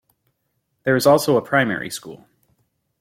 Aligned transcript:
There 0.81 0.95
is 0.95 1.05
also 1.05 1.37
a 1.37 1.43
primary 1.43 1.91
school. 1.91 2.25